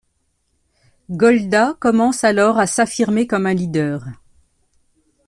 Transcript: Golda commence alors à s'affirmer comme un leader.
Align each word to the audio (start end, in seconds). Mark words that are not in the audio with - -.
Golda 1.11 1.75
commence 1.79 2.23
alors 2.23 2.57
à 2.57 2.65
s'affirmer 2.65 3.27
comme 3.27 3.45
un 3.45 3.53
leader. 3.53 4.03